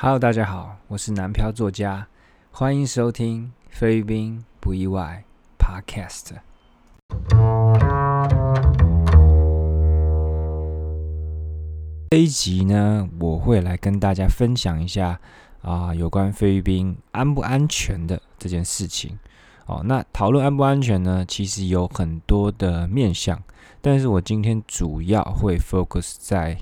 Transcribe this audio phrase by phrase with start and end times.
[0.00, 2.06] Hello，大家好，我是南漂作家，
[2.52, 5.24] 欢迎收听菲律宾不意外
[5.58, 6.36] Podcast。
[12.12, 15.18] 这一集呢，我会来跟大家分享一下
[15.62, 19.18] 啊，有关菲律宾安不安全的这件事情。
[19.66, 23.42] 哦，那讨论安不安全呢，其实有很多的面向，
[23.80, 26.56] 但是我今天主要会 focus 在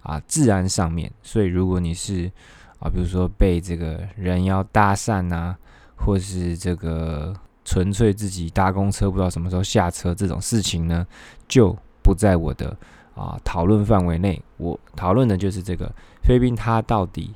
[0.00, 1.12] 啊治安上面。
[1.22, 2.32] 所以如果你是
[2.82, 5.54] 啊，比如说被这个人妖搭讪呐，
[5.94, 7.32] 或是这个
[7.64, 11.06] 纯粹自己搭公车不知道什么时候下车这种事情呢，
[11.46, 12.76] 就不在我的
[13.14, 14.42] 啊讨论范围内。
[14.56, 15.86] 我讨论的就是这个
[16.24, 17.32] 菲律宾它到底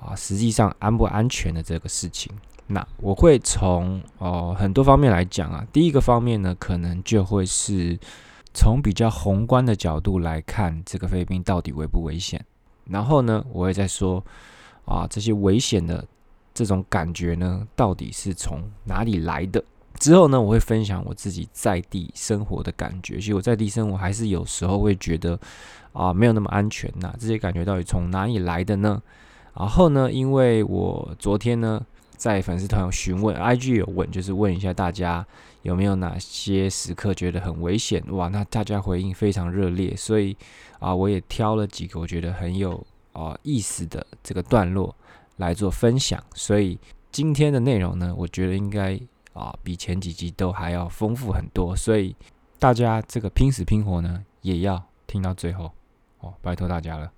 [0.00, 2.32] 啊实际上安不安全的这个事情。
[2.66, 5.64] 那我会从哦很多方面来讲啊。
[5.72, 7.96] 第一个方面呢，可能就会是
[8.52, 12.44] 从比较宏观的角度来看这个菲律宾到底危不危险。
[12.86, 14.24] 然后呢，我会再说。
[14.90, 16.04] 啊，这些危险的
[16.52, 19.62] 这种感觉呢，到底是从哪里来的？
[20.00, 23.16] 之后呢，我会分享我自己在地生活的感觉。
[23.16, 25.38] 其实我在地生活还是有时候会觉得
[25.92, 27.14] 啊，没有那么安全呐。
[27.20, 29.00] 这些感觉到底从哪里来的呢？
[29.54, 31.80] 然后呢，因为我昨天呢
[32.16, 35.26] 在粉丝团有询问，IG 有问，就是问一下大家
[35.62, 38.02] 有没有哪些时刻觉得很危险？
[38.10, 40.36] 哇，那大家回应非常热烈，所以
[40.78, 42.84] 啊，我也挑了几个我觉得很有。
[43.12, 44.94] 啊，意思的这个段落
[45.36, 46.78] 来做分享，所以
[47.10, 48.98] 今天的内容呢，我觉得应该
[49.32, 52.14] 啊比前几集都还要丰富很多，所以
[52.58, 55.72] 大家这个拼死拼活呢，也要听到最后
[56.20, 57.10] 哦，拜托大家了。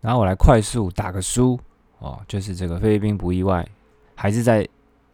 [0.00, 1.58] 然后我来快速打个书
[1.98, 3.68] 哦，就是这个菲律宾不意外，
[4.14, 4.66] 还是在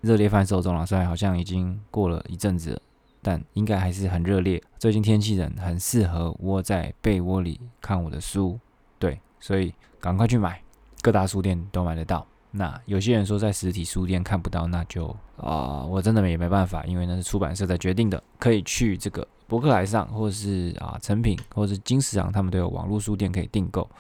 [0.03, 2.83] 热烈贩售中了，虽然好像已经过了一阵子了。
[3.25, 4.63] 但应该还是很热烈。
[4.79, 8.61] 最近天气冷，很适合窝在被窝里看我的书。
[8.99, 10.63] 对，所以赶快去买，
[11.01, 12.27] 各大书店都买得到。
[12.51, 15.09] 那有些人说在实体书店看不到，那就
[15.39, 18.23] 啊，我真的也没办法，因为那是出版社在决定的。
[18.39, 23.91] 可以去这个博客来上，或是啊成品，或是金石堂，他们都有网络书店可以订购。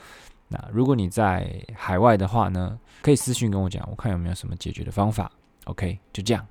[0.46, 5.32] 那如果你在海外的话呢，可以私信跟我讲，我看有没有什么解决的方法。
[5.64, 6.46] OK，就这样。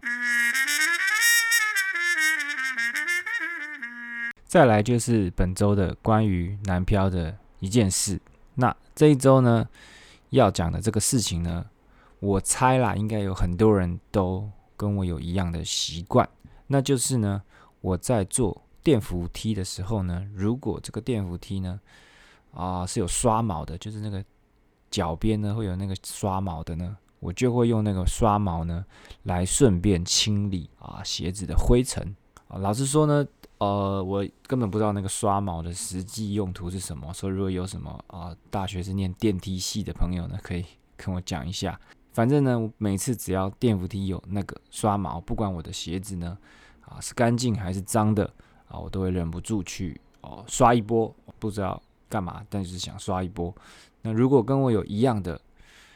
[4.54, 8.22] 再来就是本周的关于南漂的一件事。
[8.54, 9.68] 那这一周呢，
[10.30, 11.66] 要讲的这个事情呢，
[12.20, 14.48] 我猜啦，应该有很多人都
[14.78, 16.30] 跟我有一样的习惯，
[16.68, 17.42] 那就是呢，
[17.82, 21.80] 我在坐电扶梯的时候呢，如果这个电扶梯呢，
[22.54, 24.24] 啊是有刷毛的，就是那个
[24.92, 28.86] 脚边呢会有那个刷毛的呢，我就会用那个刷毛呢
[29.24, 32.16] 来顺便清理啊鞋子的灰尘。
[32.50, 33.26] 啊，老实说呢。
[33.64, 37.14] 呃，我根本不知道那个刷毛的实际用途是什么。
[37.14, 40.66] 所以如果有什么啊，大学是念电梯系的朋友呢，可以
[40.98, 41.80] 跟我讲一下。
[42.12, 46.38] 反正呢，每次只要电扶梯有那个刷毛，不管我的鞋子呢
[46.82, 48.26] 啊是干净还是脏的
[48.68, 51.16] 啊，我都会忍不住去哦刷一波。
[51.40, 53.54] 不知道干嘛，但是想刷一波。
[54.02, 55.40] 那如果跟我有一样的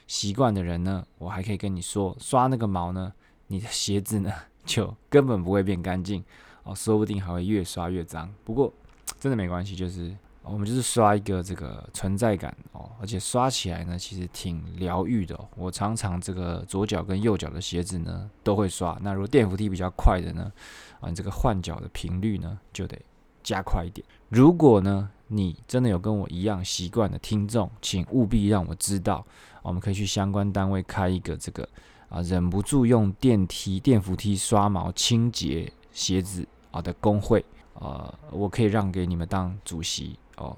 [0.08, 3.12] 习惯的人呢，我还可以跟你说，刷那个毛呢，
[3.48, 4.32] 你的鞋子呢
[4.66, 6.24] 就根本不会变干净。
[6.68, 8.30] 哦，说不定还会越刷越脏。
[8.44, 8.72] 不过
[9.20, 10.14] 真的没关系，就是
[10.44, 15.40] 我们就是刷一个这个存在感哦，而且刷起来呢，其实挺疗愈的。
[15.56, 18.98] 我常常这个左脚跟右脚的鞋子呢都会刷。
[19.02, 20.52] 那如果电扶梯比较快的呢，
[21.00, 23.00] 啊，你这个换脚的频率呢就得
[23.44, 24.06] 加快一点。
[24.30, 29.26] 如果呢你真的有跟我一样习惯的听众，请务必让我知道，
[29.62, 31.68] 我们可以去相关单位开一个这个
[32.10, 36.48] 啊，忍不住用电梯电扶梯刷毛清洁鞋子。
[36.78, 37.44] 好的工会，
[37.74, 40.56] 呃，我可以让给你们当主席哦。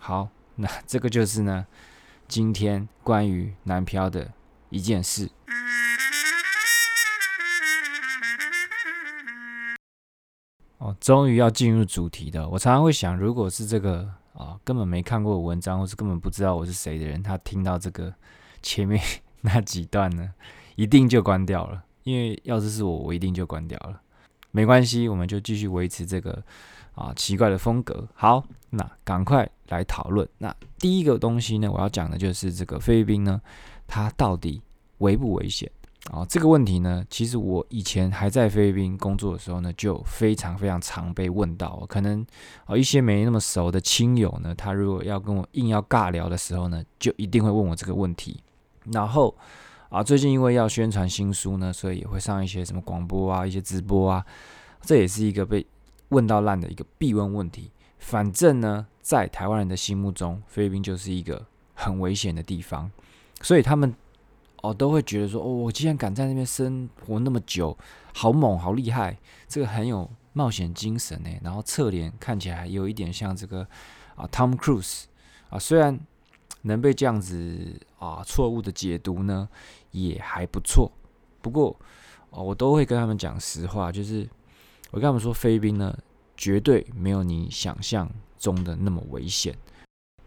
[0.00, 1.64] 好，那这个就是呢，
[2.26, 4.32] 今天关于南漂的
[4.70, 5.30] 一件事。
[10.78, 12.48] 哦，终于要进入主题的。
[12.48, 18.12] 我常常会想，如果是这个啊，根本没看过文章，或是根本不知道我是谁的人，他听到这个
[18.60, 19.00] 前面
[19.42, 20.34] 那几段呢，
[20.74, 21.84] 一定就关掉了。
[22.02, 24.00] 因为要是是我，我一定就关掉了。
[24.52, 26.42] 没关系，我们就继续维持这个
[26.94, 28.06] 啊奇怪的风格。
[28.14, 30.28] 好，那赶快来讨论。
[30.38, 33.40] 那第一个东西呢，我要讲的就是这个菲律宾呢，
[33.86, 34.60] 它到底
[34.98, 35.70] 危不危险
[36.10, 36.26] 啊？
[36.28, 41.84] 这个问题呢，其实我以前还在菲律宾工作的时候呢，就非常非常常被问到。
[41.88, 42.26] 可能
[42.64, 48.42] 啊一些没那么熟的亲友呢，他如果要跟我硬要尬聊的时候呢，就一定会问我这个问题。
[48.92, 49.34] 然后。
[49.90, 54.24] 啊，最近因为要宣传新书呢，所以也会上一些什么广播啊、一些直播啊，
[54.82, 55.66] 这也是一个被
[56.10, 57.72] 问到烂的一个必问问题。
[57.98, 61.44] 反正呢，在台湾人的心目中，菲律宾就是一个
[61.74, 62.88] 很危险的地方，
[63.42, 63.92] 所以他们
[64.62, 67.76] 哦都会觉得说，哦，我既然敢在那边生活那么久，
[68.14, 71.30] 好猛，好厉害，这个很有冒险精神呢。
[71.42, 73.66] 然后侧脸看起来有一点像这个
[74.14, 75.06] 啊，Tom Cruise
[75.48, 75.98] 啊，虽然
[76.62, 79.48] 能被这样子啊错误的解读呢，
[79.90, 80.90] 也还不错。
[81.40, 81.76] 不过
[82.30, 84.28] 哦，我都会跟他们讲实话，就是
[84.90, 85.96] 我跟他们说，菲律宾呢。
[86.36, 89.54] 绝对没有你想象中的那么危险。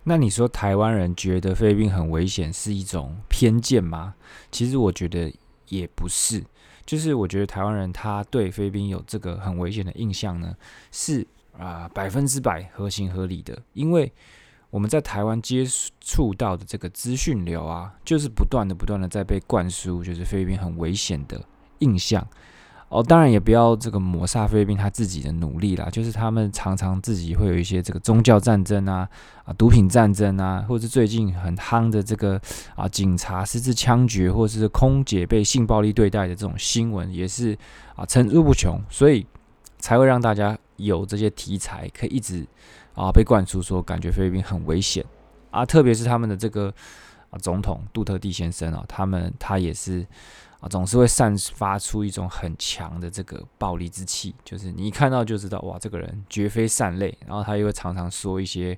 [0.03, 4.13] 那你说台湾人觉得菲律宾很危险是一种偏见吗？
[4.51, 5.33] 其实我觉得
[5.69, 6.43] 也不是，
[6.85, 10.55] 就是我觉得台湾人他对菲律宾有这个很危险的印象呢，
[10.91, 11.25] 是
[11.57, 13.59] 啊百分之百合情合理的。
[13.73, 14.13] 因为
[14.73, 15.63] 我们在台湾接
[16.01, 21.39] 触到的这个资讯流啊，就是不断的不断的在被灌输，就是菲律宾很危险的
[21.77, 22.27] 印象。
[22.89, 29.07] 哦，当然也不要这个抹杀菲律宾他自己的努力啦，就是他们常常自己会有一些这个宗教战争啊、
[29.45, 32.41] 啊毒品战争啊，或者是最近很夯的这个
[32.75, 37.55] 啊警察私自枪决，或者是空姐被性暴力对待的这种新闻，也是
[37.95, 39.23] 啊层出不穷，所以
[39.77, 42.43] 才会让大家有这些题材可以一直
[42.95, 45.05] 啊被灌输说感觉菲律宾很危险
[45.51, 46.73] 啊，特别是他们的这个
[47.29, 50.05] 啊总统杜特地先生啊，他们他也是。
[50.59, 57.13] 啊，总是会散发出一种很强的这个暴力之气，就是你一看到就知道，哇，这个人绝非善类。
[57.27, 58.71] 然后他又会常常说一些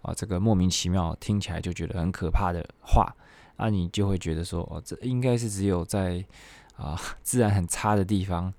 [0.00, 3.14] 啊，这个莫名其妙听起来就觉得很可怕的话，
[3.58, 6.24] 那你就会觉得说，哦，这应该是只有在
[6.76, 8.50] 啊自然很差的地方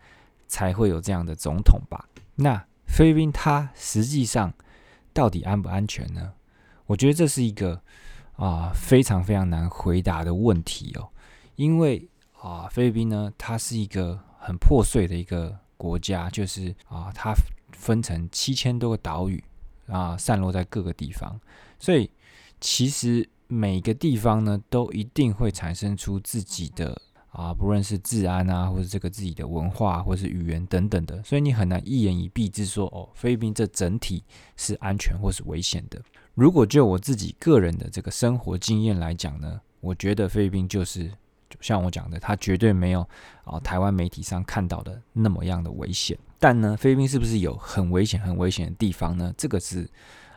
[0.47, 2.05] 才会有这样的总统吧？
[2.35, 4.53] 那菲律宾他实际上
[5.13, 6.33] 到底安不安全呢？
[6.85, 7.81] 我觉得这是一个
[8.35, 11.09] 啊非常非常难回答的问题哦，
[11.55, 12.09] 因为。
[12.41, 17.33] 啊，菲律宾呢，它是一个很破碎的一个国家，就是啊，它
[17.73, 19.43] 分成七千多个岛屿
[19.87, 21.37] 啊，散落在各个地方，
[21.79, 22.09] 所以
[22.61, 34.23] 其实每个地方呢，都一定会产生出自己的啊，不论是治安啊，或者这个自己的文化，或是语言等等的，所以你很难一言以蔽之说哦，菲律宾这整体
[34.57, 36.01] 是安全或是危险的。
[36.33, 41.11] 如果就我自己个人的这个生活经验来讲呢，我觉得菲律宾就是。
[41.49, 43.01] 就像我讲的，它绝对没有
[43.43, 46.15] 啊台湾媒体上看到的那么样的危险。
[46.37, 49.33] 但呢，菲律宾是不是有很危险、很危险的地方呢？
[49.35, 49.89] 这个是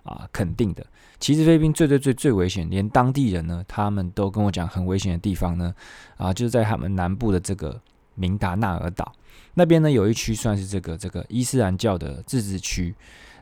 [0.02, 0.84] 啊肯定的。
[1.18, 5.74] 其实菲律宾最最最最危险，连当地人呢，他们都跟我讲很危险的地方呢
[6.16, 7.80] 啊，就是在他们南部的这个
[8.14, 9.12] 明达纳尔岛
[9.54, 12.94] 那边呢，有一区算是这个这个伊斯兰教的自治区。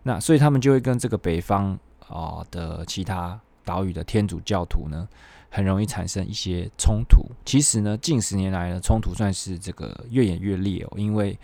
[0.02, 1.78] 那所以他们就会跟这个北方
[2.08, 5.08] 啊的其他岛屿的天主教徒呢。
[5.52, 7.28] 很容易产生一些冲突。
[7.44, 10.92] 其实呢，近十年来呢冲突算是这个越演越烈哦。
[10.96, 11.36] 因为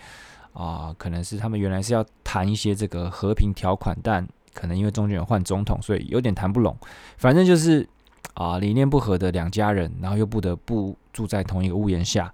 [0.53, 4.25] 啊，可能是他们原来是要谈一些这个和平条款，但
[4.57, 6.75] 可能因为中间有换总统，所以有点谈不拢。
[7.19, 7.87] 反正就是
[8.35, 12.33] 啊，理念不合的两家人，然后又不得不住在同一个屋檐下，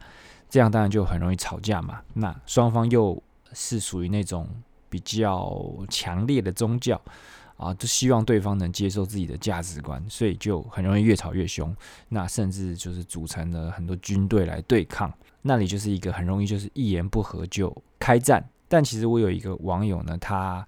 [0.48, 2.00] 这样当然就很容易吵架嘛。
[2.14, 3.20] 那双方又
[3.52, 4.48] 是属于那种
[4.88, 5.60] 比较
[5.90, 7.00] 强烈的宗教。
[7.58, 11.72] 啊，就希望对方能接受自己的价值观，所以就很容易越吵越凶。
[12.08, 18.44] 那甚至就是组成了很多军队来对抗，那里就是一个很容易就是一言不合就开战。
[18.66, 20.66] 但其实我有一个网友呢，他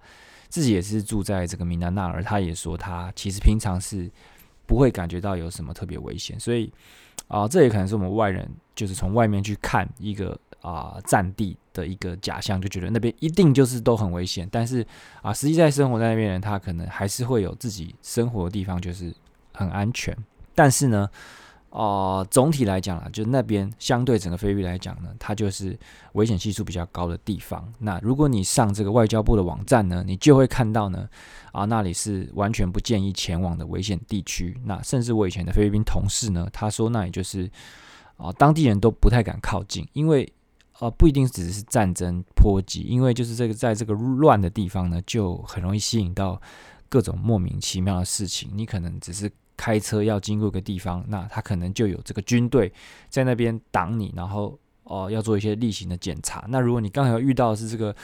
[0.54, 4.08] 自己也是住在这个米南纳尔，他也说他其实平常是
[4.66, 6.38] 不会感觉到有什么特别危险。
[6.38, 6.72] 所以
[7.26, 10.38] 啊，这也可能是我们外人就是从外面去看一个。
[10.64, 14.48] 啊，战地的一个假象，就觉得那边一定就是都很危险。
[14.50, 14.82] 但是
[15.20, 19.14] 啊，实际在生活在那边人，他可能还是会有自己生活的地方，就是
[19.52, 20.16] 很安全。
[20.54, 21.06] 但是呢，
[21.74, 25.76] 啊，总体来讲啊，就那边相对整个菲律宾来讲呢，它就是
[26.12, 27.68] 危险系数比较高的地方。
[27.80, 31.08] 那如果你上这个外交部的网站呢，你就会看到呢，
[31.50, 34.56] 啊，那里是完全不建议前往的危险地区。
[34.64, 37.50] 那甚至我以前的菲律宾同事呢，他说那里就是
[38.16, 40.32] 啊，当地人都不太敢靠近，因为。
[40.80, 46.38] 呃，不一定只是战争波及，因为就是这个在这个乱的地方呢，就很容易吸引到
[46.88, 48.50] 各种莫名其妙的事情。
[48.52, 52.72] 你可能只是开车要经过一个地方，那他可能就有这个军队
[53.08, 56.44] 在那边挡你，然后哦要做一些例行的检查。
[56.48, 57.94] 那如果你刚好遇到是这个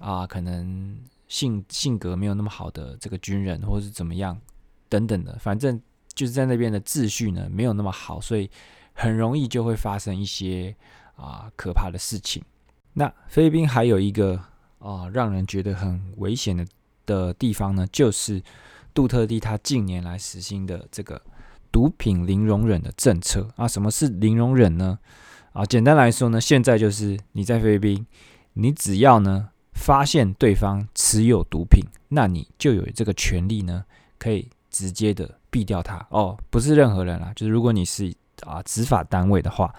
[0.00, 4.40] 啊，可能性性格没有那么好的这个军人，或是怎么样
[4.88, 5.80] 等等的，反正
[6.14, 8.50] 就是在那边的秩序呢没有那么好，所以
[8.92, 10.74] 很容易就会发生一些。
[11.16, 12.42] 啊，可怕的事情。
[12.94, 14.34] 那菲律宾还有一个
[14.80, 16.66] 啊，让人觉得很危险的
[17.06, 18.42] 的地方呢，就是
[18.94, 21.20] 杜特地他近年来实行的这个
[21.72, 23.66] 毒品零容忍的政策啊。
[23.66, 24.98] 什么是零容忍呢？
[25.52, 28.06] 啊，简单来说呢，现在就是你在菲律宾，
[28.52, 33.84] 你只要呢发现对方持有毒品，那你就有这个权利呢，
[34.18, 39.74] 可以直接的毙掉他哦，不是任何人啦，就是如果你是啊执法单位的话。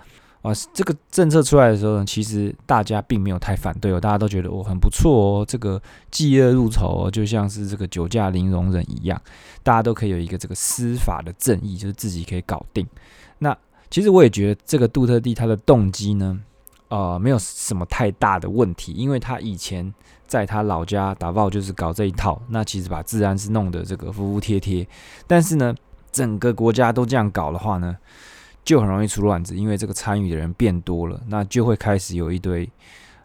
[0.45, 9.19] 啊，这个政策出来的时候呢，其实大家并没有太反对哦，大家都觉得哦很不错哦，这个嫉恶入仇，就像是这个酒驾零容忍一样，
[9.63, 12.85] 大家都可以有一个这个司法的正义，就是自己可以搞定。
[13.39, 13.57] 那
[13.89, 16.39] 其实我也觉得这个杜特地他的动机呢，
[16.89, 19.91] 呃，没有什么太大的问题，因为他以前
[20.27, 24.87] 在他老家打爆就是搞这一套，那其实把治安是弄得这个服服帖帖，
[25.25, 25.73] 但是呢，
[26.11, 27.97] 整个国家都这样搞的话呢？
[28.65, 32.67] 就很容易出乱子，因为这个参与的人变多了，那就会开始有一堆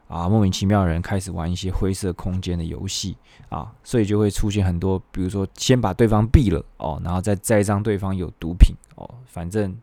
[0.07, 3.17] 啊莫名其妙的人开始玩一些灰色空间的游戏
[3.49, 9.75] 啊，所以就会出现很多，比如说先把对方毙了哦，然后再栽赃对方有毒品哦，反正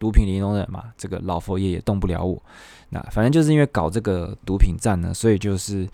[0.00, 2.42] 毒品零容忍嘛，这个老佛爷也动不了我。
[2.88, 5.88] 那反正就是因为搞这个毒品战呢，所以就是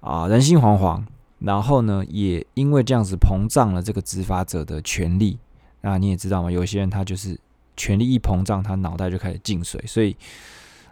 [0.00, 1.00] 啊人心惶惶，
[1.38, 5.38] 然后呢也因为这样子膨胀了这个执法者的权利。
[5.82, 7.38] 那你也知道嘛，有些人他就是。
[7.80, 10.14] 权力一膨胀，他脑袋就开始进水，所以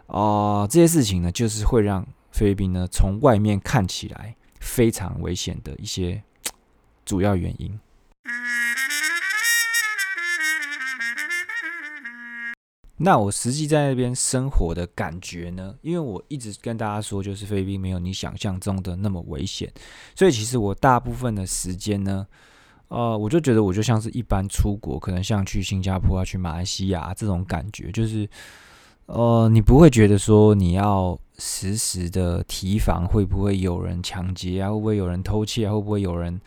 [0.07, 6.23] 啊，这些事情呢，就是会让菲律宾呢从外面看起来非常危险的一些
[7.05, 7.79] 主要原因。
[12.97, 15.75] 那我实际在那边生活的感觉呢？
[15.83, 19.71] 因为我一直跟大家说，就是菲律宾没有你想象中的那么危险，
[20.15, 22.25] 所以其实我大部分的时间呢。
[22.89, 28.27] 呃，我就觉得我就像是一般出国，可能像去新加坡啊、去马来西亚这种感觉，就是
[29.05, 36.41] 呃，你不会觉得说你要时时的提防会不会有人抢劫啊，会不会有人偷窃啊，会不会有人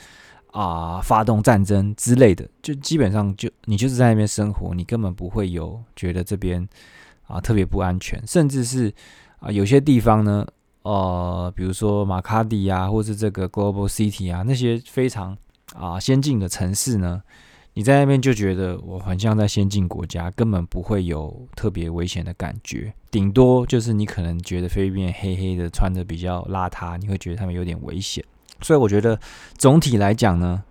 [0.51, 6.69] 啊发动战争之类的，就基本上就你就是在那边生活，你根本不会有觉得这边
[7.29, 8.93] 啊特别不安全，甚至是
[9.39, 10.45] 啊有些地方呢，
[10.83, 15.39] 呃，比如说马卡迪啊，或是这个 Global City 啊，那些非常。
[15.75, 17.23] 啊，先进的城市呢，
[17.75, 22.93] 你在那边就觉得我很像在先进国家，根本不会有特别危险的感觉。
[23.11, 28.23] 顶多就是你可能觉得菲律宾黑黑的，穿的比较邋遢，你会觉得他们有点危险。
[28.61, 29.19] 所以我觉得
[29.57, 30.63] 总体来讲呢，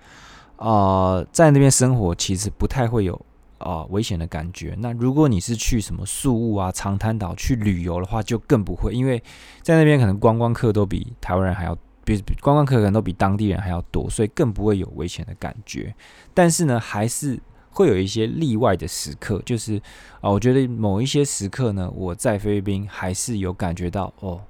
[0.57, 3.19] 啊，在那边生活其实不太会有
[3.57, 4.75] 啊危险的感觉。
[4.77, 9.21] 那如果你是去什么宿务啊、长滩岛去旅游的话，就更不会，因为
[9.63, 11.75] 在那边可能观光客都比台湾人还要。
[12.03, 15.93] 比观光客可能都比当地人还要多，所以更不会有危险的感觉。
[16.33, 17.39] 但是呢，还是
[17.69, 19.81] 会有一些例外的时刻，就是
[20.19, 24.41] 啊，我觉得某一些时刻呢，我在菲律宾还是有感觉到哦，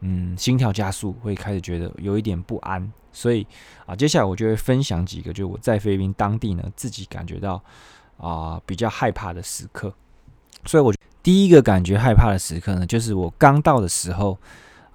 [0.00, 2.92] 嗯，心跳加速，会开始觉得有一点不安。
[3.10, 3.46] 所以
[3.86, 7.62] 啊，接下来我就会分享几个，就我在菲律宾当地呢，自己感觉到
[8.18, 9.92] 啊比较害怕的时刻。
[10.66, 14.38] 所以，我第一个感觉害怕的时刻呢，就是我刚到的时候。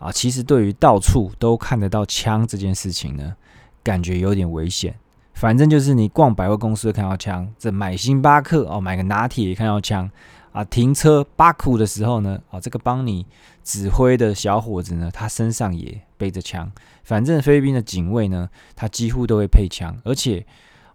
[0.01, 3.35] 啊，其实对于到处都看得到枪这件事情呢，
[3.83, 4.95] 感觉有点危险。
[5.35, 10.09] 反正就是你逛百货公司看到枪，这买星巴克哦，买个拿铁看到枪
[10.51, 13.27] 啊，停车巴库的时候呢，啊，这个帮你
[13.63, 16.71] 指挥的小伙子呢，他身上也背着枪。
[17.03, 20.43] 反正菲律宾的警卫呢，他几乎都会配枪，而且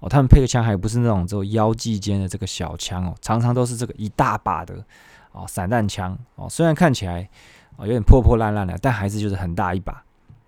[0.00, 4.84] 哦，他们配的枪还不是那种只有腰际间的这个小枪哦，常常都是这个一大把的
[5.30, 7.30] 哦散弹枪哦，虽然看起来。
[7.76, 10.02] 哦，有点破破烂烂的，但还是就是很大一把，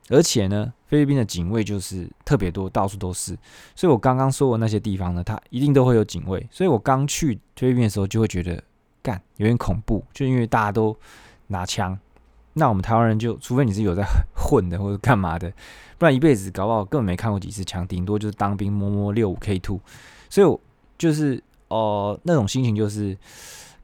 [0.08, 3.37] 而且呢，菲律宾的警卫就是特别多，到处都是。
[3.75, 6.47] 所以我刚刚说的那些地方呢，它一定都会有警卫。
[6.50, 8.62] 所以我刚去菲律宾的时候，就会觉得
[9.02, 10.97] 干有点恐怖，就因为大家都
[11.49, 11.99] 拿枪。
[12.54, 14.02] 那我们台湾人就，除非你是有在
[14.35, 15.52] 混的或者干嘛的，
[15.99, 19.78] 不然一辈子搞不好根本没看过几次枪，顶多就是当兵摸摸六五 K two。
[20.30, 20.58] 所以我
[20.97, 23.16] 就是哦，那种心情就是。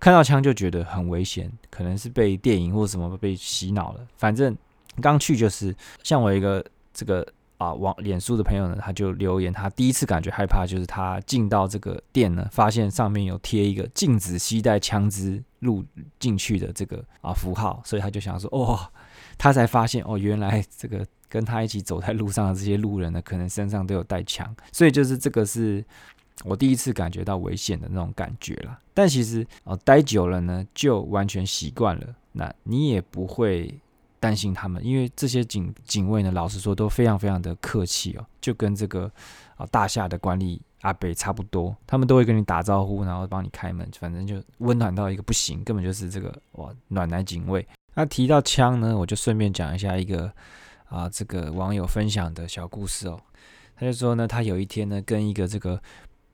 [0.04, 4.06] 看到枪就觉得很危险，可能是被电影或什么被洗脑了。
[4.18, 4.54] 反正
[5.00, 15.82] 刚去就是像我一个这个啊网脸书的朋友呢，他就留言，他第一次感觉害怕就是他进到这个店呢，发现上面有贴一个禁止携带枪支入
[16.20, 18.78] 进去的这个啊符号，所以他就想说，哦，
[19.38, 25.82] 他才发现哦，原来这个跟他一起走在路上的这些路人呢，可能身上都有带枪，所以就是这个是。
[26.42, 32.14] 我第一次感觉到危险的那种感觉了，但其实哦，待久了呢，就完全习惯了。
[32.32, 33.72] 那你也不会
[34.18, 39.10] 担心他们，因为这些警警卫呢，老实说都非常非常的客气哦，就跟这个
[39.56, 47.64] 啊大厦的管理阿北差不多，他们都会跟你打招呼，然后帮你开门，反正就温暖到一个不行，根本就是这个哇暖男警卫。
[47.94, 50.30] 那提到枪呢，我就顺便讲一下一个
[50.86, 53.20] 啊这个网友分享的小故事哦，
[53.76, 55.80] 他就说呢，他有一天呢跟一个这个。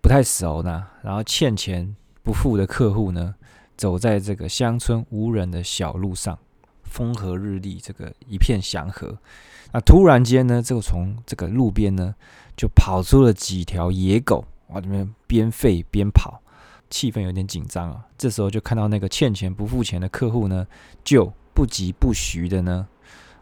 [0.01, 3.35] 不太熟呢，然后欠钱不付的客户呢，
[3.77, 6.39] 走在这个乡村无人的小路上，
[6.85, 9.17] 风和日丽，这个一片祥和。
[9.73, 12.15] 那突然间呢，这个从这个路边呢，
[12.57, 16.41] 就跑出了几条野狗，哇，这边边吠边跑，
[16.89, 18.05] 气氛有点紧张啊。
[18.19, 20.67] 这时候就看到那个欠钱不付钱的客户呢，
[21.05, 22.89] 就不疾不徐的呢，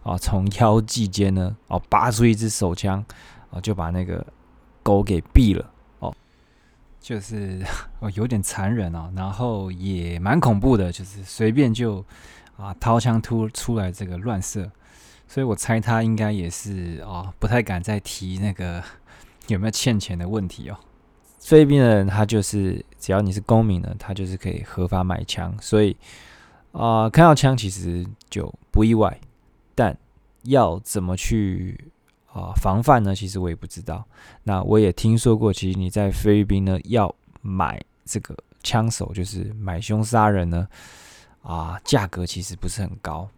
[0.03, 3.05] 啊，从腰际间呢，哦，拔出一支手枪，
[3.51, 4.27] 啊，就把那个
[4.83, 5.65] 狗给毙了。
[7.01, 7.65] 就是
[8.01, 12.05] 哦，有点残忍哦，然后也蛮恐怖的，就是随便就
[12.57, 14.71] 啊掏枪突出来这个乱射，
[15.27, 18.83] 所以我猜他应该也是哦不太敢再提那个
[19.47, 20.77] 有没有欠钱的问题哦。
[21.41, 25.97] 菲律宾人他就是只要你是公民呢，他就是可以合法买枪，所以
[26.73, 29.19] 啊看到枪其实就不意外，
[29.75, 29.97] 但
[30.43, 31.79] 要怎么去？
[32.33, 33.15] 啊，防范呢？
[33.15, 34.05] 其实我也不知道。
[34.43, 40.69] 那我也听说过，其实你在菲律宾呢，要买这个枪手，就是买凶杀人呢，
[41.43, 43.29] 啊，价格其实不是很高。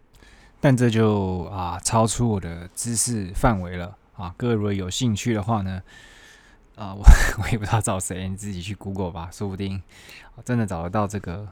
[0.59, 4.33] 但这就啊，超出我的知识范围了啊。
[4.37, 5.81] 各位如果有兴趣的话呢，
[6.75, 7.03] 啊，我
[7.41, 9.81] 我也不知道找谁，你自己去 Google 吧，说不定
[10.45, 11.47] 真的找得到这个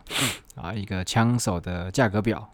[0.55, 2.53] 啊一个枪手的价格表。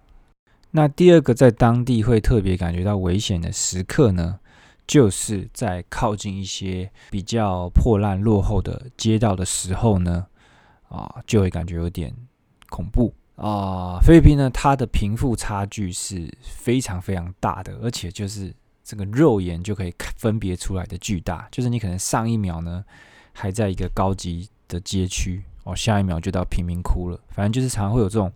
[0.71, 4.39] 那第二个在当地会特别感觉到危险的时刻呢？
[4.87, 10.27] 就是在靠近一些比较破烂落后的街道的时候呢，
[10.89, 12.13] 啊，就会感觉有点
[12.69, 13.99] 恐怖啊。
[14.01, 21.47] 菲律宾呢，它的贫富差距是非常非常大的，而且就是这个肉眼就可以分别出来的巨大。
[21.51, 22.85] 就是你可能上一秒呢
[23.33, 27.19] 还在一个高级的街区，哦，下一秒就到贫民窟了。
[27.29, 28.31] 反正就是常常会有这种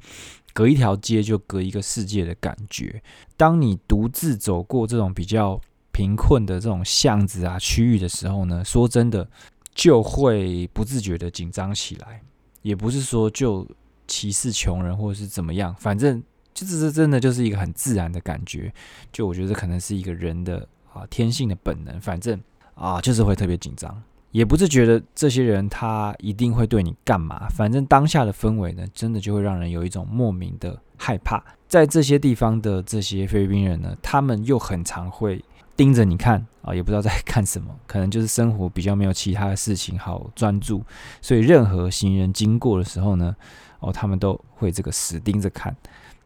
[0.51, 3.01] 隔一条街就隔一个世界的感觉。
[3.37, 5.61] 当你独自走过这种比较
[5.99, 9.27] 贫困的这种巷子啊、区域的时候呢，说真的，
[9.75, 12.21] 就会不自觉的紧张起来。
[12.61, 13.67] 也不是说就
[14.07, 18.73] 歧视穷人或者是怎么样，反正就是这真的就是一个很自然的感觉。
[19.11, 22.39] 就我觉得可能是一个人的啊天性的本能，反正
[22.75, 24.01] 啊就是会特别紧张。
[24.31, 31.43] 也不是觉得这些人他一定会对你干嘛，反正当下的氛围呢，真的就会让人有一种莫名的害怕。
[31.67, 35.43] 在这些地方的这些菲律宾人呢，他们又很常会。
[35.79, 40.83] 盯着你看啊，也不知道在 看什么，可能就是生活比较没有其他的事情好专注，
[41.21, 43.33] 所以任何行人经过的时候呢，
[43.79, 45.73] 哦，他们都会这个死盯着看。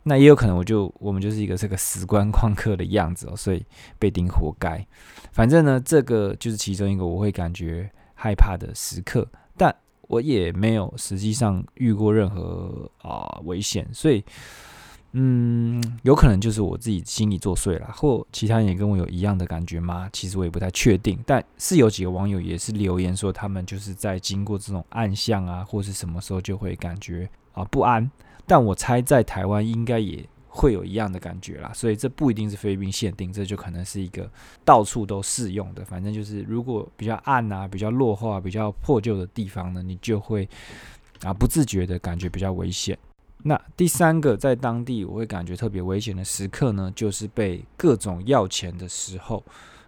[0.01, 3.63] 那也有可能，我就我们就是一个这个死观光客的样子哦，所以
[3.99, 4.83] 被盯活该。
[5.31, 9.75] 反正呢，这个就是其中一个我会感觉害怕的时刻，但
[10.07, 14.25] 我也没有实际上遇过任何啊危险，所以。
[15.15, 20.09] 嗯，有可能就是我自己心里作祟了，或其他人也跟我有一样的感觉吗？
[20.11, 21.19] 其实我也不太确定。
[21.25, 28.09] 但是有几个网友也是留言说，他们就是在经过这种暗巷啊，或是什么时候就会感觉啊不安。
[28.47, 34.27] 但我猜在台湾应该也会有一样的感觉啦，所以这不一定是菲律宾限定，这就可能是一个
[34.65, 35.85] 到处都适用的。
[35.85, 40.49] 反正就是如果比较暗啊、比较落后、啊、比较破旧的地方呢，你就会
[41.21, 42.97] 啊不自觉的感觉比较危险。
[43.43, 49.43] 那第三个在当地我会感觉特别危险的时刻呢，就是被各种要钱的时候。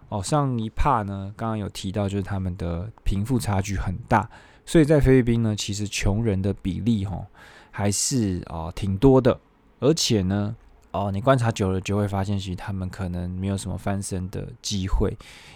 [0.08, 4.30] 哦，上一帕呢，刚刚有提到，就是他们的贫富差距很大，
[4.64, 7.26] 所以在菲律宾呢，其实穷人的比例哈
[7.72, 9.36] 还是啊挺多的。
[9.80, 10.54] 而且呢，
[10.92, 15.10] 哦，你观察久了就会发现，其实他们可能没有什么翻身的机会，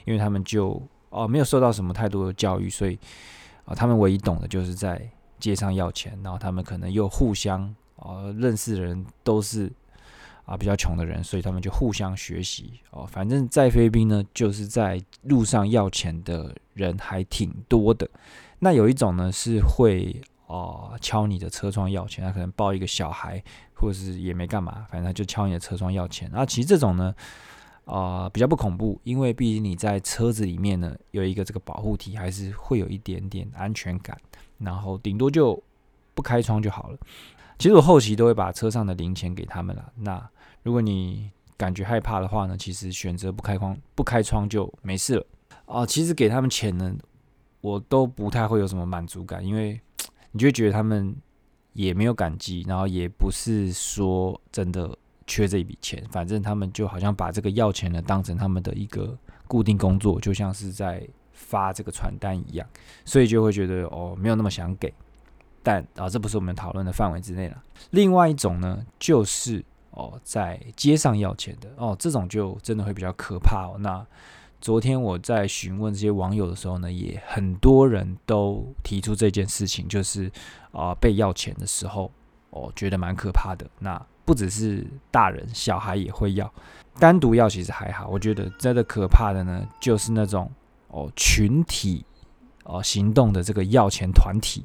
[0.05, 2.99] 因为他们就哦没有受到什么太多的教育，所以
[3.67, 5.01] 啊，他们唯一懂的就是在
[5.39, 7.73] 街上要钱，然后他们可能又互相。
[8.01, 9.71] 哦，认识的人都是
[10.45, 13.07] 啊比较穷的人，所以他们就互相学习哦。
[13.07, 18.09] 反正，在菲律宾呢，就是在路上要钱的人还挺多的。
[18.59, 23.43] 那有一种呢，是会哦敲你的车窗要钱，他可能抱一个小孩，
[23.75, 26.31] 或者是也没干嘛，反正他就敲你的车窗要钱。
[26.33, 27.15] 那其实这种呢，
[27.85, 34.19] 啊比较不恐怖，因为毕竟你在车子里面呢有一个这个保护体，还是会有一点点安全感。
[34.59, 35.63] 然后顶多就
[36.15, 36.99] 不开窗就好了。
[37.61, 39.92] 其实我后期都会把车上的零钱给他们了。
[39.94, 40.31] 那
[40.62, 45.27] 如果你感觉害怕的话呢，其实选择不开窗不开窗就没事了。
[45.66, 46.90] 啊，其实给他们钱呢，
[47.61, 49.79] 我都不太会有什么满足感，因为
[50.33, 51.14] 你就会觉得他们
[51.75, 54.96] 也没有感激，然后也不是说真的
[55.27, 59.14] 缺这一笔钱，反正他们就好像把这个要钱呢当成他们的一个
[59.46, 62.66] 固定工作，就像是在发这个传单一样，
[63.05, 64.90] 所以就会觉得哦，没有那么想给。
[65.62, 67.62] 但啊，这不是我们讨论的范围之内了。
[67.90, 73.77] 另外一种呢，就是哦，在街上要钱的哦，这种就真的会比较可怕哦。
[73.79, 74.07] 那
[74.61, 80.31] 昨天我在询问这些网友的时候呢，也很多人都提出这件事情，就是
[80.73, 82.11] 啊，被要钱的时候
[82.51, 83.66] 哦，觉得蛮可怕的。
[83.79, 86.53] 那不只是大人，小孩也会要。
[86.99, 90.51] 单独要其实还好，我觉得真的可怕的呢，就是那种
[90.88, 92.05] 哦群体
[92.64, 94.64] 哦行动的这个要钱团体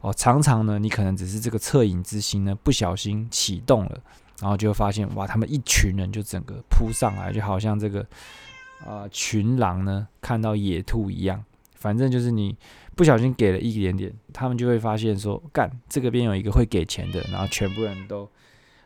[0.00, 4.00] 哦，常常呢你可能只是这个恻隐之心呢不小心启动了，
[4.40, 8.06] 然后就发现哇，他们一群人就整个扑上来，就好像这个
[8.86, 12.56] 啊群狼呢看到野兔一样，反正就是你
[12.94, 18.28] 不小心给了一点点，他们就会发现说干这个边有一个会给钱的，然后全部人都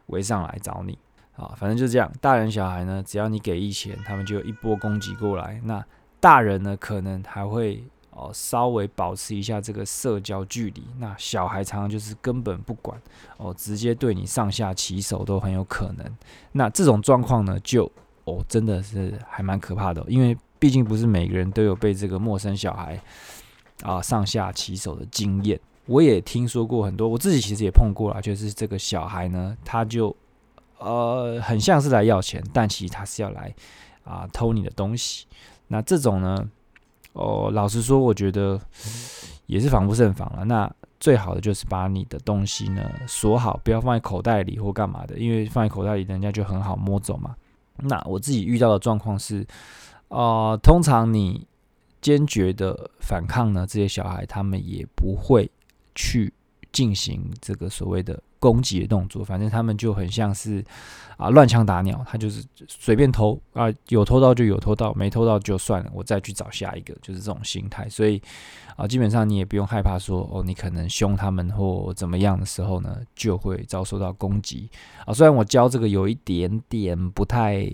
[0.06, 0.98] 围上来找你。
[1.34, 2.12] 啊，反正就这样。
[2.20, 5.58] 大人小孩呢，只要你给一钱，他们就一波攻击过来。
[5.64, 5.82] 那
[6.20, 10.82] 大人呢，可能还会哦稍微保持一下这个社交距离。
[10.98, 13.00] 那小孩常常就是根本不管
[13.36, 16.16] 哦，直接对你上下其手都很有可能。
[16.52, 17.90] 那这种状况呢，就
[18.24, 23.00] 哦真的是还蛮可怕的，因为毕竟不是每个人都有被这个陌生小孩
[23.82, 25.60] 啊上下其手的经验。
[25.86, 30.16] 我也听说过很多，我自己其实也碰过了，就是这个小孩呢，他就。
[30.84, 33.54] 呃，很像是来要钱，但其实他是要来
[34.02, 35.28] 啊偷你的东西。
[35.68, 36.50] 那这种呢，
[37.12, 38.60] 哦，老实说，我觉得
[39.46, 40.44] 也是防不胜防了。
[40.44, 47.34] 那最好的就是把你的东西呢锁好，不要放在口袋里或干嘛的，因为放在口袋里，人家就很好摸走嘛。
[47.76, 49.46] 那我自己遇到的状况是，
[50.08, 51.46] 啊，通常你
[52.00, 55.50] 坚决的反抗呢，这些小孩他们也不会
[55.94, 56.32] 去
[56.72, 58.22] 进行这个所谓的。
[58.42, 60.64] 攻击的动作，反正他们就很像是
[61.16, 67.88] 啊乱枪打鸟，他就是随便偷啊，有偷到就有偷到，没偷到就算了，我再去找下一个，就是这种心态。
[67.88, 68.20] 所以
[68.74, 74.68] 啊，基本上你也不用害怕说哦，你可能凶他们或怎么样的时候呢，就会遭受到攻击
[75.06, 75.14] 啊。
[75.14, 77.64] 虽然我教这个有一点点不太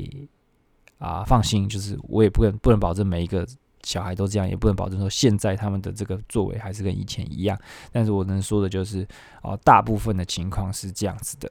[0.99, 3.47] 啊放心，就是我也不能不能保证每一个。
[3.83, 7.59] 小孩都这样，也不能保证说现在他们的这个作为还是跟以前一样。
[7.93, 9.07] 但是我能说的就是，
[9.43, 11.51] 哦，大部分的情况是这样子的。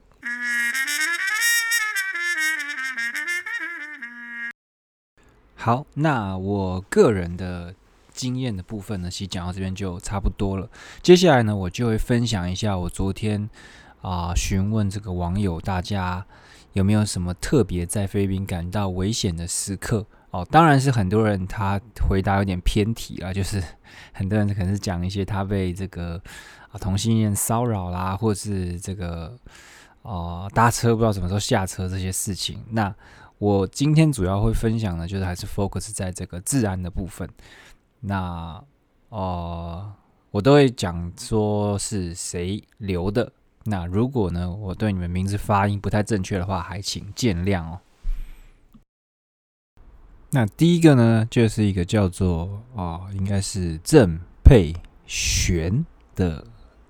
[5.55, 7.73] 好，那我个人的
[8.13, 10.69] 经验的部分呢，其实讲到这边就差不多了。
[11.01, 13.49] 接下来呢，我就会分享一下我昨天
[14.01, 16.25] 啊询问这个网友，大家
[16.73, 20.05] 有没有什么特别在菲律宾感到危险的时刻。
[20.31, 23.63] 哦，当然是很多人他回答有点偏题了，就是
[24.11, 26.21] 很多人可能是讲一些他被这个
[26.69, 29.35] 啊同性恋骚扰啦，或是这个
[30.01, 32.61] 哦搭车不知道什么时候下车这些事情。
[32.71, 32.93] 那
[33.37, 37.29] 我今天主要会分享的，就是还是 focus 在这个治安的部分。
[38.01, 38.61] 那
[39.09, 39.93] 哦，
[40.31, 43.31] 我都会讲说是谁留的。
[43.63, 47.79] 那如果呢，我对你们名字发音不太正确的话，还请见谅哦。
[50.29, 54.73] 那第一个呢，就是一个叫做啊，应该是郑佩
[55.05, 55.85] 璇
[56.15, 56.43] 的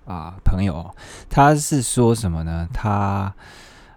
[0.04, 0.92] 啊朋友，
[1.30, 2.68] 他是说什么呢？
[2.72, 3.32] 他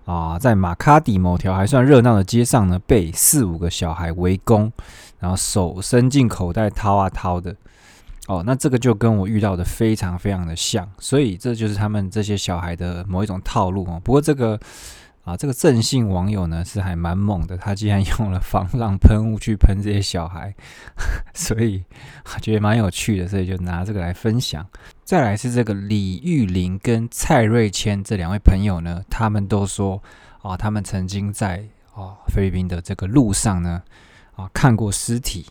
[0.06, 4.71] 啊在马卡迪某条还算热闹的街上呢，被四五个小孩围攻，
[5.19, 7.56] 然后手伸进口袋掏啊掏的。
[8.27, 13.99] 哦，那这个就跟我遇到的非常非常的像，所以这就是他们这些小孩的某一种套路哦。
[14.04, 14.60] 不过这个。
[15.23, 20.51] 啊，这个正信网友呢是还蛮猛的，他竟然用了防浪喷雾去喷这些小孩，
[21.36, 21.84] 所以
[22.41, 24.65] 觉得蛮有趣的，所以就拿这个来分享。
[25.03, 30.01] 再来是这个李玉林跟蔡瑞谦这两位朋友呢，他们都说
[30.41, 33.84] 啊，他们曾经在啊菲律宾的这个路上呢
[34.36, 35.45] 啊看过尸体，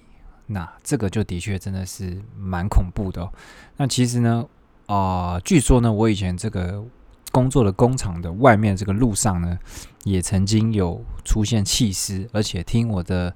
[0.46, 3.30] 那这个就的确真的是蛮恐怖的。
[3.76, 4.44] 那其实呢
[4.86, 6.84] 啊，据说呢，我以前这个。
[7.30, 9.58] 工作的工厂的外面这个路上呢，
[10.04, 13.34] 也曾经有出现弃尸，而且听我的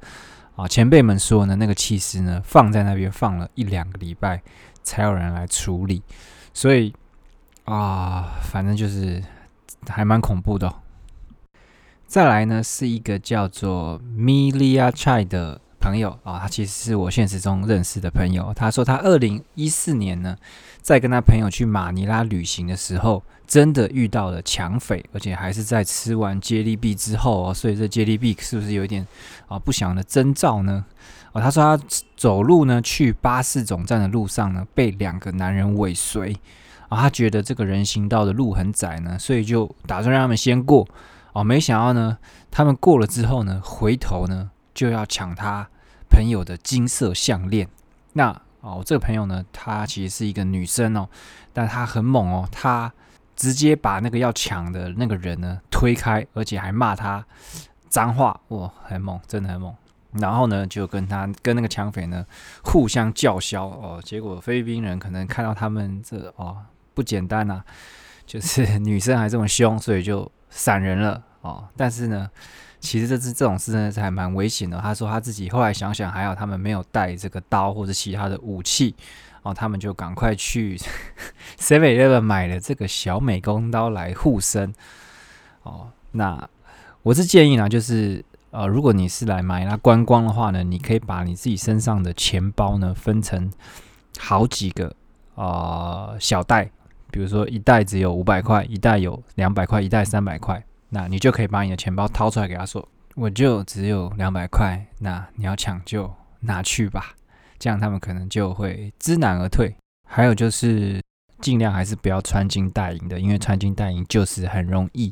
[0.57, 4.43] 啊前辈们说呢，那个弃尸呢放在那边放了一两个礼拜
[4.83, 6.03] 才有人来处理，
[6.53, 6.95] 所以
[7.65, 9.23] 啊，反正就是
[9.89, 10.73] 还蛮恐怖的。
[12.07, 15.61] 再来呢，是一个叫做 Milia Chai 的。
[15.81, 18.55] 朋友啊，他其实是我现实中认识的朋友。
[18.57, 20.35] 他说他二零一四年呢，
[20.81, 27.55] 在跟他朋友去马尼拉旅行的时候，真的遇到了抢匪，而且还是在吃完接力币之后哦。
[27.55, 29.07] 所以这接力币是不是有一点
[29.47, 30.85] 啊不祥的征兆呢？
[31.33, 31.85] 哦，他说他
[32.17, 36.37] 走路呢去巴士总站的路上呢，被两个男人尾随
[36.89, 37.01] 啊。
[37.01, 40.87] 他觉得这个人行道的路很窄呢，所以就打算让他们先过
[41.33, 41.43] 哦。
[41.43, 42.19] 没想到呢，
[42.51, 45.69] 他们过了之后呢，回头呢就要抢他。
[46.11, 47.67] 朋友的金色项链，
[48.13, 51.09] 那哦，这个朋友呢，她其实是一个女生哦，
[51.53, 52.93] 但她很猛哦，她
[53.37, 57.25] 直接把那个要抢的那个人呢推开，而且还骂他
[57.88, 59.75] 脏话，哇，很猛，真的很猛。
[60.12, 62.25] 然后呢，就跟他跟那个抢匪呢
[62.62, 66.57] 互相叫嚣哦，结果菲律宾人可能看到他们这哦
[66.94, 67.62] 不简单呐，
[68.25, 71.66] 就是女生还这么凶，所以就闪人了哦。
[71.77, 72.31] 但是呢，
[72.79, 74.79] 其实这次这种事真的是还蛮危险的。
[74.79, 78.94] 他说他自己后来想想，还好他们没有带这个刀或者其他的武器
[79.45, 80.77] 哦，他们就赶快去
[81.57, 84.75] Seven Eleven 买了这个小美工刀来护身
[85.63, 85.91] 哦。
[86.11, 86.49] 那
[87.03, 93.53] 我是建议呢，就是呃，如果你是来买那观光的话呢，你可以把你自己身上的钱包呢分成
[94.19, 94.95] 好几个
[95.35, 96.71] 啊小袋。
[97.11, 107.15] 比如说一袋只有五百块，一袋有两百块，一袋三百块，那你就可以把你的钱包掏出来给他说：“我就只有两百块，那你要抢就拿去吧。”
[107.64, 109.74] 这样他们可能就会知难而退。
[110.07, 111.00] 还有就是
[111.40, 115.11] 尽量还是不要穿金戴银的，因为穿金戴银就是很容易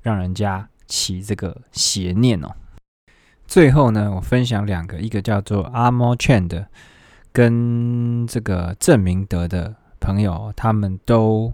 [0.00, 2.48] 让人家起这个邪念哦。
[3.46, 6.66] 最后呢，我分享两个，一个叫做阿莫劝的，
[7.32, 9.76] 跟这个郑明德的。
[10.02, 11.52] 朋友，他们都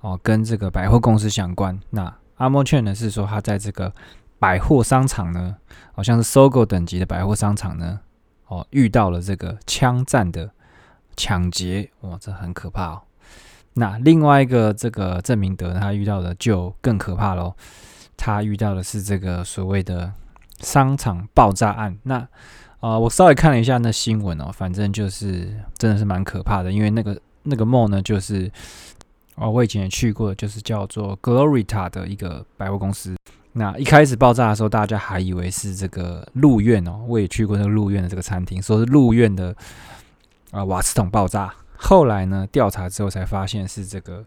[0.00, 1.78] 哦跟这个百货公司相关。
[1.90, 3.94] 那阿莫劝呢是说他在这个
[4.40, 5.56] 百货商场呢，
[5.92, 8.00] 好像是搜狗等级的百货商场呢，
[8.48, 10.50] 哦遇到了这个枪战的
[11.16, 13.02] 抢劫，哇，这很可怕哦。
[13.74, 17.54] 那另外一个这个郑明德他遇到的就更可怕喽，
[18.16, 20.12] 他遇到的是这个所谓的
[20.60, 21.98] 商场爆炸案。
[22.02, 22.26] 那
[22.80, 27.20] 啊，我稍微看了一下那新闻哦，反正就是真的是蛮可怕的，因为那个。
[27.48, 28.50] 那个梦呢，就是
[29.36, 33.14] 哦，我以前也去过，就是叫做 Glorita 的一个百货公司。
[33.58, 39.56] 那一开始爆炸的时候，大家还以为是这个路院哦，我也去过那个路院的这个餐厅，说是路院的
[40.50, 41.54] 啊瓦斯桶爆炸。
[41.74, 44.22] 后来呢，调查之后才发现是这个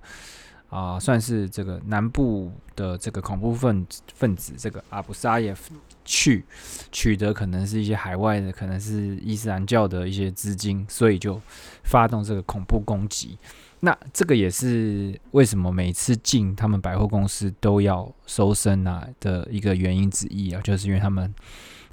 [0.70, 6.44] 啊，算是这个南部的这个恐怖分分子，这个阿布沙耶夫去
[6.92, 11.40] 取得可能是一些海外的，可能是伊斯兰教的一些资金，所以就
[11.84, 13.38] 发动这个恐怖攻击。
[13.82, 21.34] 那这个也是为什么每次进他们百货公司都要搜身啊的一个原因之一啊，就是因为他们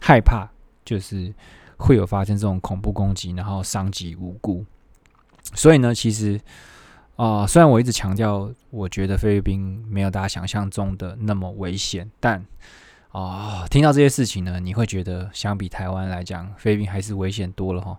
[0.01, 0.49] 害怕，
[0.85, 1.33] 就是
[1.77, 4.65] 会有发生这种恐怖攻击，然后伤及无辜。
[5.55, 6.41] 所以呢，其实
[7.15, 12.45] 啊，虽然我一直强调，我觉得菲律宾没有大家想象中的那么危险，但
[13.13, 17.97] 啊，听到这些事情呢，你会觉得相比台湾来讲，菲律宾还是危险多了哈。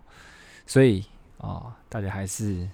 [0.65, 1.05] 所以
[1.37, 2.67] 啊，大家还是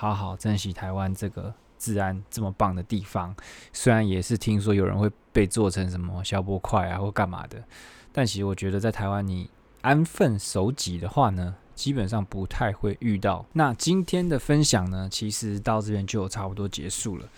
[0.00, 3.36] 好好珍惜台湾这个治安这么棒的地方。
[3.70, 7.62] 虽然也是听说有人会被做成什么消波块啊或干嘛的，
[8.10, 9.50] 但其实我觉得在台湾你
[9.82, 13.44] 安分守己的话呢，基本上不太会遇到。
[13.52, 17.28] 那今天的分享呢，其实到这边就差不多结束了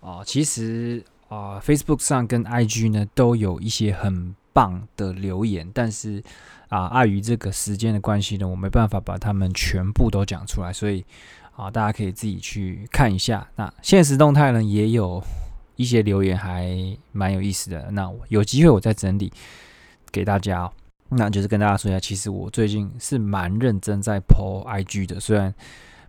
[0.00, 0.22] 啊。
[0.22, 1.02] 其实。
[1.30, 6.20] 啊，Facebook 上跟 IG 呢都有一些很棒的留言，但是
[6.68, 11.04] 啊，碍于这个时间的关系呢，我没办法把他们全部都讲出来，所以
[11.60, 13.46] 啊，大家可以自己去看一下。
[13.56, 15.22] 那现实动态呢也有
[15.76, 16.74] 一些留言还
[17.12, 19.32] 蛮有意思的，那有机会我再整理
[20.10, 20.70] 给大家。
[21.10, 25.52] 那就是跟大家说一下，其实我最近是蛮认真在 po IG 的，虽然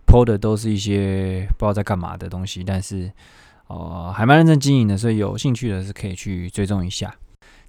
[0.06, 3.12] po 的都是一些不知道在干嘛的东西，但是。
[3.68, 7.14] 哦，还蛮认真经营的，所以有兴趣的是可以去追踪一下。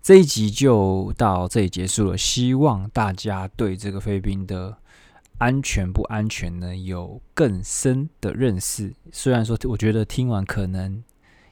[0.02, 4.76] 这一集就到这里结束了，希望大家对这个菲律宾的
[5.44, 8.94] 安全不安全呢有更深的认识。
[9.12, 11.04] 虽然说我觉得听完可能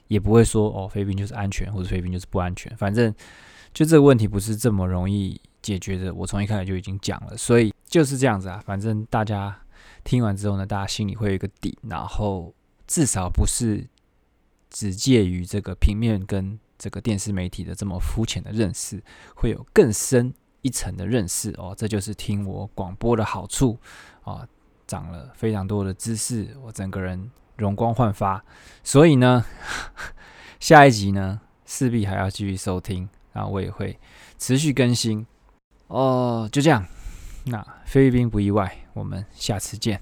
[0.07, 3.13] 也不会说哦，菲律宾就是安全，或者菲律宾就是不安全，反正
[3.73, 6.13] 就这个问题不是这么容易解决的。
[6.13, 8.63] 我从一开始就已经讲了，所以就是这样子啊。
[8.65, 9.61] 反正大家
[10.05, 12.55] 听完之后呢，大家心里会有一个底，然后
[12.87, 13.87] 至少不是。
[14.73, 19.03] 只介于这个平面跟这个电视媒体的这么肤浅的认识，
[19.35, 21.73] 会有更深一层的认识哦。
[21.77, 23.77] 这就是听我广播的好处
[24.23, 24.47] 啊，
[24.87, 28.43] 长了非常多的知识，我整个人容光焕发。
[28.83, 29.45] 所以呢，
[30.59, 33.99] 下一集呢势必还要继续收听，然后我也会
[34.37, 35.25] 持续更新
[35.87, 36.49] 哦。
[36.51, 36.85] 就这样，
[37.45, 39.99] 那菲律宾不意外，我们下次见。